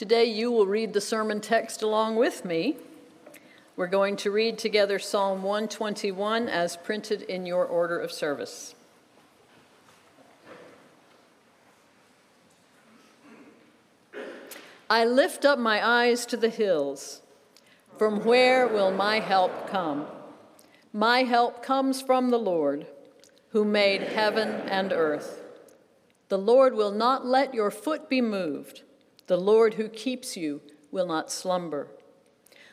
[0.00, 2.76] Today you will read the sermon text along with me.
[3.76, 8.74] We're going to read together Psalm 121 as printed in your order of service.
[14.88, 17.20] I lift up my eyes to the hills.
[17.98, 20.06] From where will my help come?
[20.94, 22.86] My help comes from the Lord,
[23.50, 25.42] who made heaven and earth.
[26.30, 28.84] The Lord will not let your foot be moved.
[29.30, 31.86] The Lord who keeps you will not slumber.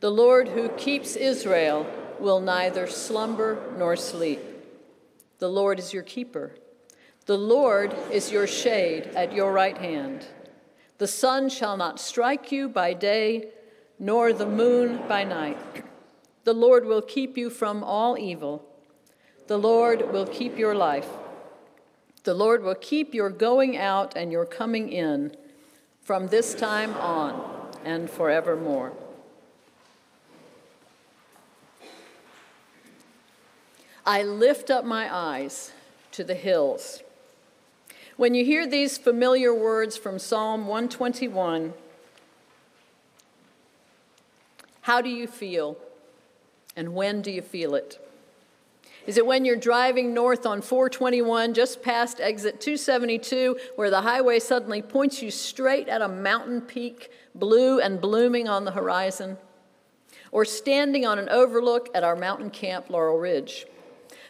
[0.00, 1.86] The Lord who keeps Israel
[2.18, 4.40] will neither slumber nor sleep.
[5.40, 6.52] The Lord is your keeper.
[7.26, 10.26] The Lord is your shade at your right hand.
[10.96, 13.50] The sun shall not strike you by day,
[13.98, 15.84] nor the moon by night.
[16.44, 18.64] The Lord will keep you from all evil.
[19.48, 21.10] The Lord will keep your life.
[22.24, 25.36] The Lord will keep your going out and your coming in
[26.02, 28.92] from this time on and forevermore.
[34.06, 35.72] I lift up my eyes
[36.12, 37.02] to the hills.
[38.16, 41.74] When you hear these familiar words from Psalm 121,
[44.80, 45.76] how do you feel?
[46.74, 48.00] And when do you feel it?
[49.08, 54.38] Is it when you're driving north on 421 just past exit 272 where the highway
[54.38, 59.38] suddenly points you straight at a mountain peak, blue and blooming on the horizon?
[60.30, 63.66] Or standing on an overlook at our mountain camp, Laurel Ridge?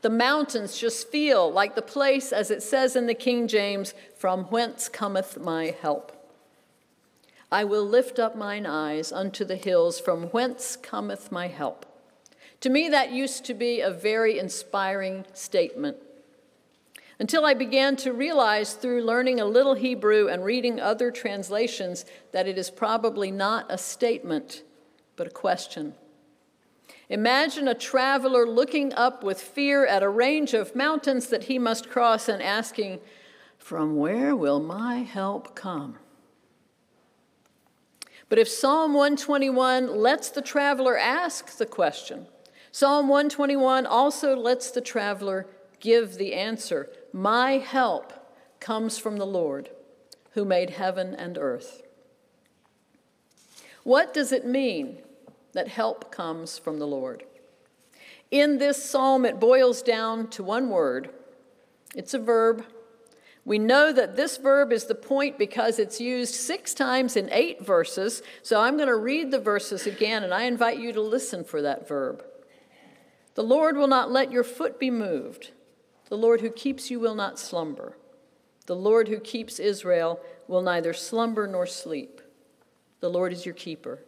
[0.00, 4.44] The mountains just feel like the place, as it says in the King James, from
[4.44, 6.12] whence cometh my help.
[7.50, 11.91] I will lift up mine eyes unto the hills, from whence cometh my help.
[12.62, 15.96] To me, that used to be a very inspiring statement.
[17.18, 22.46] Until I began to realize through learning a little Hebrew and reading other translations that
[22.46, 24.62] it is probably not a statement,
[25.16, 25.94] but a question.
[27.08, 31.90] Imagine a traveler looking up with fear at a range of mountains that he must
[31.90, 33.00] cross and asking,
[33.58, 35.98] From where will my help come?
[38.28, 42.28] But if Psalm 121 lets the traveler ask the question,
[42.74, 45.46] Psalm 121 also lets the traveler
[45.78, 48.14] give the answer My help
[48.60, 49.68] comes from the Lord,
[50.30, 51.82] who made heaven and earth.
[53.84, 54.98] What does it mean
[55.52, 57.24] that help comes from the Lord?
[58.30, 61.10] In this psalm, it boils down to one word
[61.94, 62.64] it's a verb.
[63.44, 67.62] We know that this verb is the point because it's used six times in eight
[67.62, 68.22] verses.
[68.42, 71.60] So I'm going to read the verses again, and I invite you to listen for
[71.60, 72.24] that verb.
[73.34, 75.52] The Lord will not let your foot be moved.
[76.08, 77.96] The Lord who keeps you will not slumber.
[78.66, 82.20] The Lord who keeps Israel will neither slumber nor sleep.
[83.00, 84.00] The Lord is your keeper.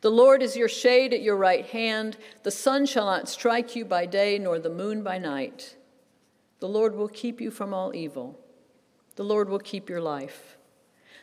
[0.00, 2.16] The Lord is your shade at your right hand.
[2.44, 5.76] The sun shall not strike you by day, nor the moon by night.
[6.60, 8.38] The Lord will keep you from all evil.
[9.16, 10.56] The Lord will keep your life.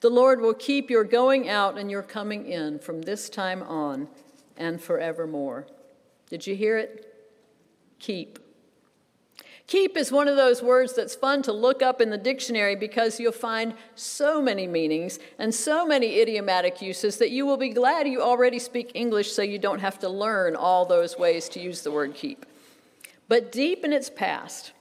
[0.00, 4.08] The Lord will keep your going out and your coming in from this time on
[4.56, 5.66] and forevermore.
[6.30, 7.12] Did you hear it?
[7.98, 8.38] Keep.
[9.66, 13.20] Keep is one of those words that's fun to look up in the dictionary because
[13.20, 18.08] you'll find so many meanings and so many idiomatic uses that you will be glad
[18.08, 21.82] you already speak English so you don't have to learn all those ways to use
[21.82, 22.46] the word keep.
[23.28, 24.72] But deep in its past,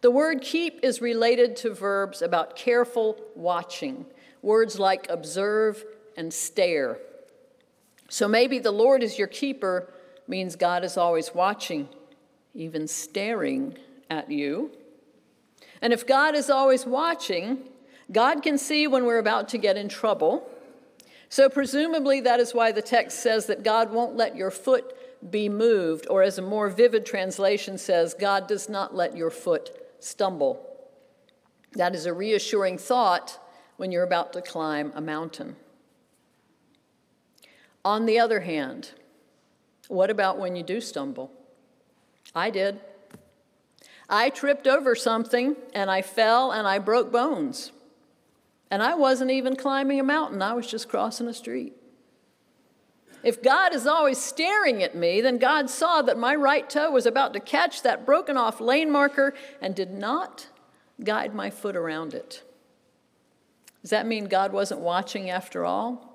[0.00, 4.06] the word keep is related to verbs about careful watching,
[4.42, 5.84] words like observe
[6.16, 6.98] and stare.
[8.08, 9.88] So maybe the Lord is your keeper
[10.32, 11.90] means God is always watching,
[12.54, 13.76] even staring
[14.08, 14.70] at you.
[15.82, 17.58] And if God is always watching,
[18.10, 20.50] God can see when we're about to get in trouble.
[21.28, 24.96] So, presumably, that is why the text says that God won't let your foot
[25.30, 29.70] be moved, or as a more vivid translation says, God does not let your foot
[30.00, 30.66] stumble.
[31.74, 33.38] That is a reassuring thought
[33.76, 35.56] when you're about to climb a mountain.
[37.84, 38.92] On the other hand,
[39.92, 41.30] what about when you do stumble?
[42.34, 42.80] I did.
[44.08, 47.72] I tripped over something and I fell and I broke bones.
[48.70, 51.74] And I wasn't even climbing a mountain, I was just crossing a street.
[53.22, 57.06] If God is always staring at me, then God saw that my right toe was
[57.06, 60.48] about to catch that broken off lane marker and did not
[61.04, 62.42] guide my foot around it.
[63.82, 66.11] Does that mean God wasn't watching after all?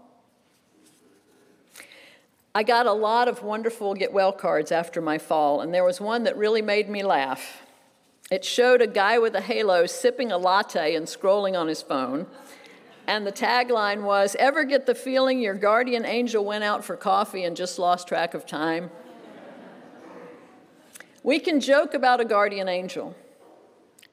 [2.58, 6.02] I got a lot of wonderful get well cards after my fall, and there was
[6.02, 7.62] one that really made me laugh.
[8.32, 12.26] It showed a guy with a halo sipping a latte and scrolling on his phone.
[13.06, 17.44] And the tagline was Ever get the feeling your guardian angel went out for coffee
[17.44, 18.90] and just lost track of time?
[21.22, 23.16] we can joke about a guardian angel,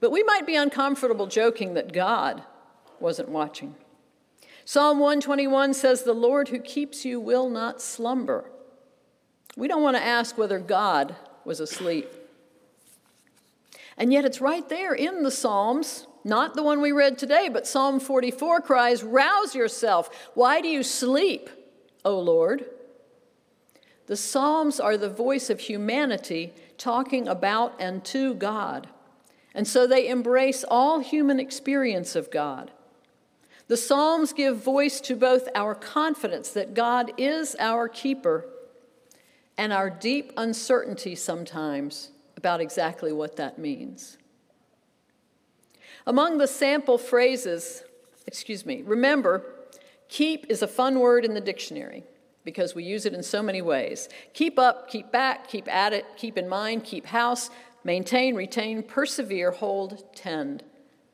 [0.00, 2.42] but we might be uncomfortable joking that God
[3.00, 3.74] wasn't watching.
[4.64, 8.50] Psalm 121 says, The Lord who keeps you will not slumber.
[9.56, 11.14] We don't want to ask whether God
[11.44, 12.08] was asleep.
[13.96, 17.66] And yet it's right there in the Psalms, not the one we read today, but
[17.66, 20.30] Psalm 44 cries, Rouse yourself.
[20.34, 21.50] Why do you sleep,
[22.04, 22.64] O Lord?
[24.06, 28.88] The Psalms are the voice of humanity talking about and to God.
[29.54, 32.72] And so they embrace all human experience of God.
[33.66, 38.46] The Psalms give voice to both our confidence that God is our keeper
[39.56, 44.18] and our deep uncertainty sometimes about exactly what that means.
[46.06, 47.82] Among the sample phrases,
[48.26, 49.42] excuse me, remember,
[50.08, 52.04] keep is a fun word in the dictionary
[52.44, 54.10] because we use it in so many ways.
[54.34, 57.48] Keep up, keep back, keep at it, keep in mind, keep house,
[57.84, 60.62] maintain, retain, persevere, hold, tend.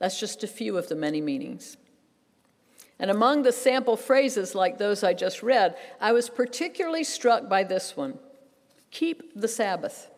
[0.00, 1.76] That's just a few of the many meanings.
[3.00, 7.64] And among the sample phrases like those I just read, I was particularly struck by
[7.64, 8.18] this one
[8.90, 10.10] keep the Sabbath.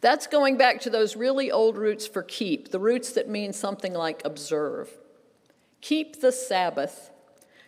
[0.00, 3.92] That's going back to those really old roots for keep, the roots that mean something
[3.92, 4.90] like observe.
[5.80, 7.10] Keep the Sabbath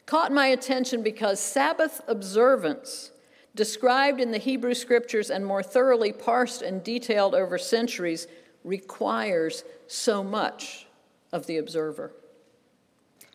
[0.06, 3.10] caught my attention because Sabbath observance,
[3.54, 8.26] described in the Hebrew scriptures and more thoroughly parsed and detailed over centuries,
[8.62, 10.86] requires so much
[11.32, 12.12] of the observer.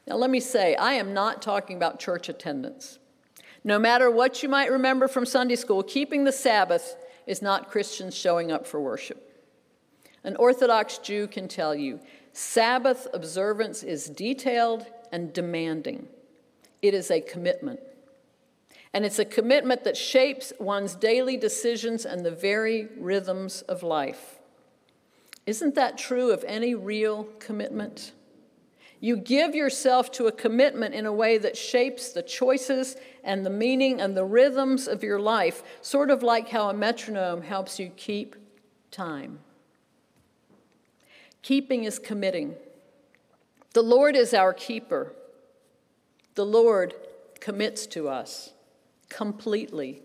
[0.09, 2.97] Now, let me say, I am not talking about church attendance.
[3.63, 6.95] No matter what you might remember from Sunday school, keeping the Sabbath
[7.27, 9.23] is not Christians showing up for worship.
[10.23, 11.99] An Orthodox Jew can tell you
[12.33, 16.07] Sabbath observance is detailed and demanding.
[16.81, 17.79] It is a commitment.
[18.93, 24.39] And it's a commitment that shapes one's daily decisions and the very rhythms of life.
[25.45, 28.13] Isn't that true of any real commitment?
[28.99, 33.49] You give yourself to a commitment in a way that shapes the choices and the
[33.49, 37.91] meaning and the rhythms of your life, sort of like how a metronome helps you
[37.95, 38.35] keep
[38.91, 39.39] time.
[41.41, 42.55] Keeping is committing.
[43.73, 45.13] The Lord is our keeper.
[46.35, 46.93] The Lord
[47.39, 48.51] commits to us
[49.07, 50.01] completely,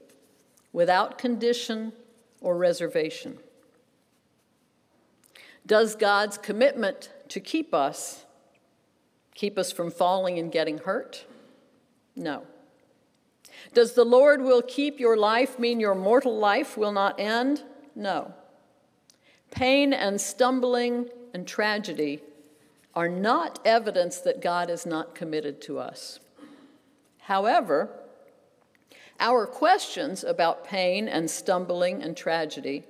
[0.72, 1.92] without condition
[2.40, 3.38] or reservation.
[5.66, 8.24] Does God's commitment to keep us
[9.34, 11.24] Keep us from falling and getting hurt?
[12.16, 12.44] No.
[13.72, 17.62] Does the Lord will keep your life mean your mortal life will not end?
[17.94, 18.32] No.
[19.50, 22.20] Pain and stumbling and tragedy
[22.94, 26.20] are not evidence that God is not committed to us.
[27.18, 27.90] However,
[29.18, 32.84] our questions about pain and stumbling and tragedy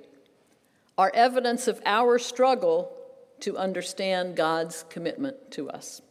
[0.97, 2.91] are evidence of our struggle
[3.39, 6.01] to understand God's commitment to us.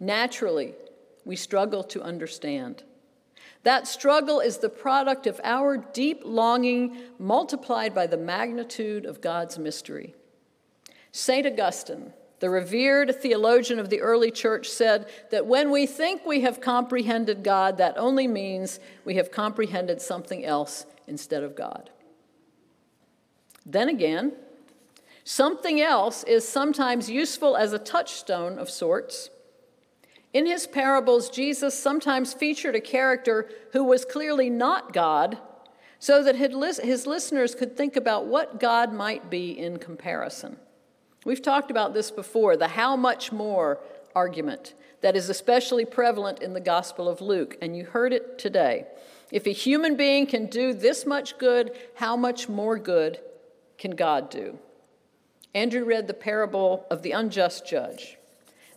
[0.00, 0.74] Naturally,
[1.24, 2.84] we struggle to understand.
[3.64, 9.58] That struggle is the product of our deep longing multiplied by the magnitude of God's
[9.58, 10.14] mystery.
[11.10, 11.46] St.
[11.46, 16.60] Augustine, the revered theologian of the early church, said that when we think we have
[16.60, 21.90] comprehended God, that only means we have comprehended something else instead of God.
[23.66, 24.32] Then again,
[25.24, 29.30] something else is sometimes useful as a touchstone of sorts
[30.32, 35.38] in his parables, Jesus sometimes featured a character who was clearly not God,
[35.98, 40.56] so that his listeners could think about what God might be in comparison.
[41.24, 43.80] We've talked about this before the how much more
[44.14, 48.86] argument that is especially prevalent in the Gospel of Luke, and you heard it today.
[49.32, 53.18] If a human being can do this much good, how much more good
[53.76, 54.58] can God do?
[55.54, 58.18] Andrew read the parable of the unjust judge.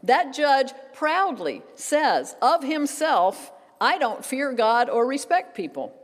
[0.03, 5.95] That judge proudly says of himself, I don't fear God or respect people.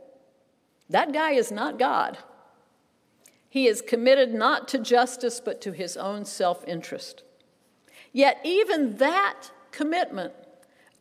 [0.90, 2.18] That guy is not God.
[3.48, 7.22] He is committed not to justice, but to his own self interest.
[8.12, 10.32] Yet, even that commitment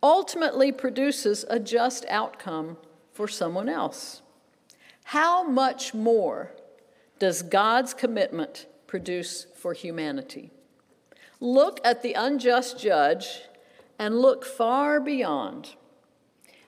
[0.04, 2.78] ultimately produces a just outcome
[3.12, 4.22] for someone else.
[5.06, 6.52] How much more
[7.18, 10.52] does God's commitment produce for humanity?
[11.40, 13.42] Look at the unjust judge
[14.00, 15.76] and look far beyond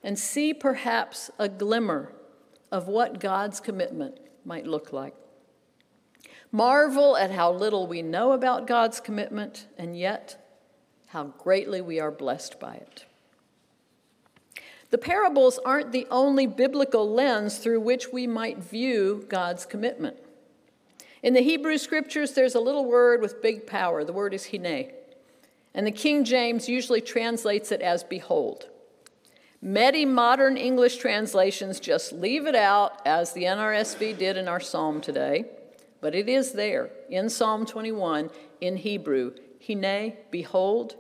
[0.04, 2.14] and see perhaps a glimmer
[2.72, 5.14] of what God's commitment might look like.
[6.52, 10.44] Marvel at how little we know about God's commitment, and yet
[11.08, 13.06] how greatly we are blessed by it.
[14.90, 20.18] The parables aren't the only biblical lens through which we might view God's commitment.
[21.22, 24.04] In the Hebrew scriptures, there's a little word with big power.
[24.04, 24.92] The word is hine.
[25.74, 28.68] And the King James usually translates it as behold.
[29.62, 35.02] Many modern English translations just leave it out, as the NRSV did in our psalm
[35.02, 35.46] today,
[36.00, 38.30] but it is there in Psalm 21
[38.62, 39.34] in Hebrew.
[39.68, 40.96] Hine, behold,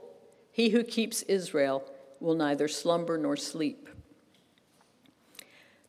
[0.52, 3.88] he who keeps Israel will neither slumber nor sleep.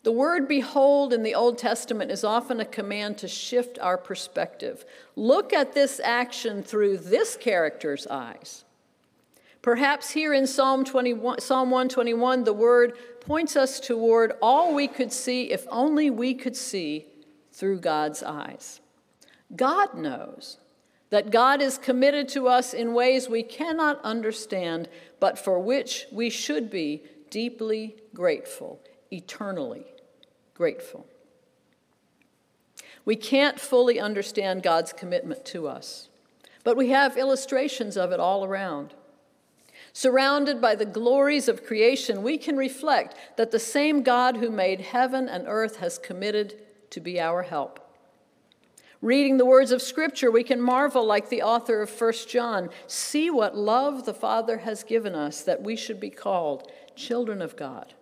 [0.03, 4.85] The word behold in the Old Testament is often a command to shift our perspective.
[5.17, 8.65] Look at this action through this character's eyes.
[9.63, 15.13] Perhaps here in Psalm, 21, Psalm 121, the word points us toward all we could
[15.13, 17.07] see if only we could see
[17.53, 18.81] through God's eyes.
[19.55, 20.59] God knows
[21.11, 24.89] that God is committed to us in ways we cannot understand,
[25.19, 28.81] but for which we should be deeply grateful,
[29.13, 29.85] eternally
[30.55, 31.07] grateful.
[33.05, 36.09] We can't fully understand God's commitment to us,
[36.65, 38.95] but we have illustrations of it all around.
[39.93, 44.81] Surrounded by the glories of creation, we can reflect that the same God who made
[44.81, 47.87] heaven and earth has committed to be our help.
[49.03, 52.69] Reading the words of Scripture, we can marvel like the author of 1 John.
[52.87, 57.57] See what love the Father has given us that we should be called children of
[57.57, 57.95] God.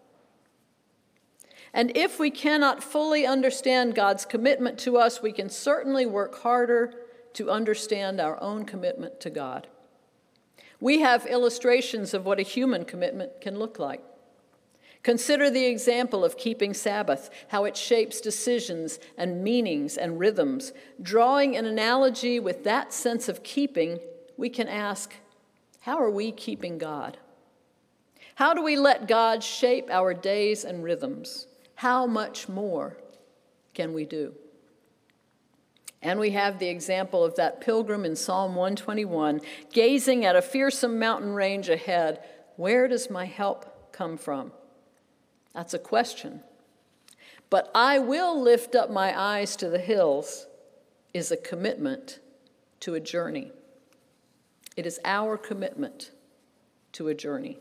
[1.72, 6.94] And if we cannot fully understand God's commitment to us, we can certainly work harder
[7.34, 9.68] to understand our own commitment to God.
[10.80, 14.02] We have illustrations of what a human commitment can look like.
[15.02, 20.72] Consider the example of keeping Sabbath, how it shapes decisions and meanings and rhythms.
[21.00, 24.00] Drawing an analogy with that sense of keeping,
[24.36, 25.14] we can ask,
[25.80, 27.16] how are we keeping God?
[28.34, 31.46] How do we let God shape our days and rhythms?
[31.76, 32.98] How much more
[33.74, 34.34] can we do?
[36.02, 39.40] And we have the example of that pilgrim in Psalm 121,
[39.72, 42.22] gazing at a fearsome mountain range ahead.
[42.56, 44.52] Where does my help come from?
[45.54, 46.42] That's a question.
[47.50, 50.46] But I will lift up my eyes to the hills
[51.14, 52.20] is a commitment
[52.80, 53.50] to a journey.
[54.76, 56.12] It is our commitment
[56.92, 57.58] to a journey.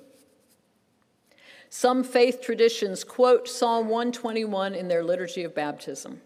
[1.69, 6.21] Some faith traditions quote Psalm 121 in their liturgy of baptism.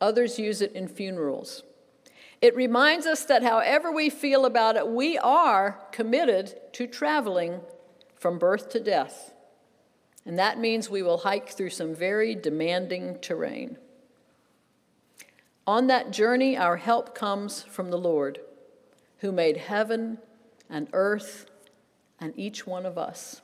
[0.00, 1.62] Others use it in funerals.
[2.42, 7.60] It reminds us that however we feel about it, we are committed to traveling
[8.14, 9.32] from birth to death
[10.26, 13.78] and that means we will hike through some very demanding terrain.
[15.68, 18.40] On that journey, our help comes from the Lord,
[19.18, 20.18] who made heaven
[20.68, 21.46] and earth
[22.20, 23.40] and each one of us.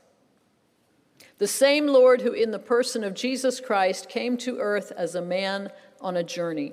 [1.42, 5.20] The same Lord who, in the person of Jesus Christ, came to earth as a
[5.20, 6.72] man on a journey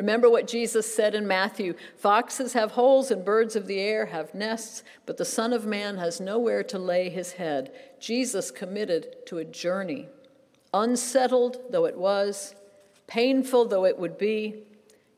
[0.00, 4.34] Remember what Jesus said in Matthew Foxes have holes and birds of the air have
[4.34, 7.70] nests, but the Son of Man has nowhere to lay his head.
[8.00, 10.08] Jesus committed to a journey,
[10.74, 12.56] unsettled though it was,
[13.06, 14.62] painful though it would be,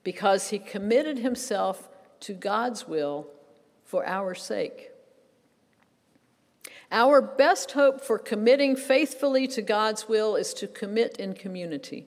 [0.02, 1.88] because he committed himself
[2.20, 3.28] to God's will
[3.84, 4.91] for our sake.
[6.92, 12.06] Our best hope for committing faithfully to God's will is to commit in community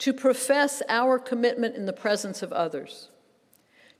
[0.00, 3.10] to profess our commitment in the presence of others,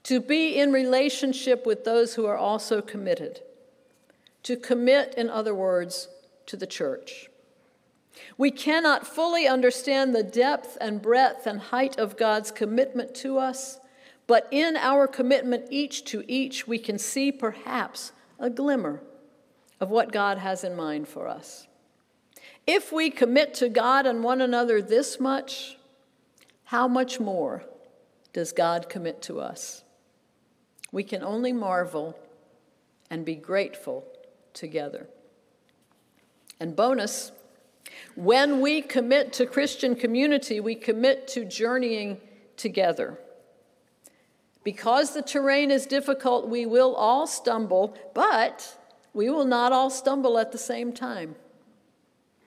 [0.02, 3.42] to be in relationship with those who are also committed,
[4.42, 6.08] to commit, in other words,
[6.46, 7.28] to the church.
[8.38, 13.78] We cannot fully understand the depth and breadth and height of God's commitment to us,
[14.26, 19.02] but in our commitment each to each, we can see perhaps a glimmer
[19.80, 21.66] of what God has in mind for us.
[22.66, 25.78] If we commit to God and one another this much,
[26.64, 27.64] how much more
[28.32, 29.82] does God commit to us?
[30.92, 32.18] We can only marvel
[33.08, 34.04] and be grateful
[34.52, 35.08] together.
[36.60, 37.32] And bonus,
[38.14, 42.18] when we commit to Christian community, we commit to journeying
[42.56, 43.18] together.
[44.62, 48.76] Because the terrain is difficult, we will all stumble, but
[49.12, 51.34] we will not all stumble at the same time.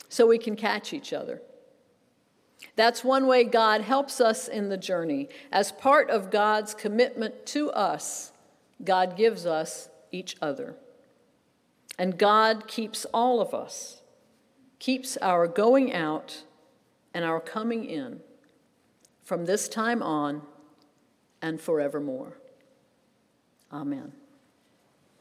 [0.09, 1.41] So we can catch each other.
[2.75, 5.29] That's one way God helps us in the journey.
[5.51, 8.31] As part of God's commitment to us,
[8.83, 10.75] God gives us each other.
[11.97, 14.01] And God keeps all of us,
[14.79, 16.43] keeps our going out
[17.13, 18.21] and our coming in
[19.23, 20.41] from this time on
[21.41, 22.37] and forevermore.
[23.71, 24.13] Amen.